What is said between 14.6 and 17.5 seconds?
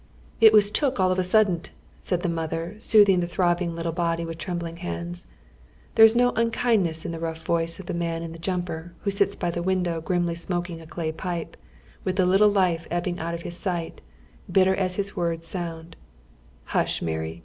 as his words sound:" llueh, Mary